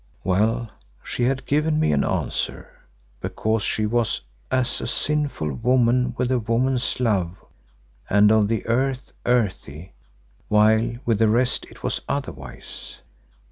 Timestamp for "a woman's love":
6.31-7.37